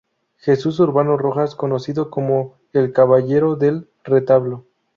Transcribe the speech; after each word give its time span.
Jesús 0.39 0.79
Urbano 0.79 1.15
Rojas, 1.15 1.53
conocido 1.53 2.09
como 2.09 2.55
""El 2.73 2.91
Caballero 2.91 3.55
del 3.55 3.87
Retablo"". 4.03 4.65